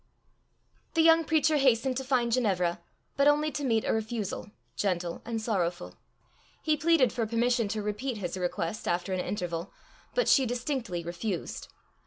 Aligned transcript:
The 0.95 1.03
young 1.03 1.25
preacher 1.25 1.57
hastened 1.57 1.95
to 1.97 2.03
find 2.03 2.31
Ginevra, 2.31 2.79
but 3.17 3.27
only 3.27 3.51
to 3.51 3.63
meet 3.63 3.85
a 3.85 3.93
refusal, 3.93 4.49
gentle 4.75 5.21
and 5.25 5.39
sorrowful. 5.39 5.93
He 6.63 6.75
pleaded 6.75 7.13
for 7.13 7.27
permission 7.27 7.67
to 7.67 7.83
repeat 7.83 8.17
his 8.17 8.35
request 8.35 8.87
after 8.87 9.13
an 9.13 9.19
interval, 9.19 9.71
but 10.15 10.27
she 10.27 10.47
distinctly 10.47 11.03
refused. 11.03 11.67